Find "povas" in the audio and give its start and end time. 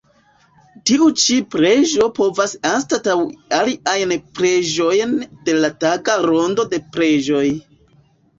2.19-2.55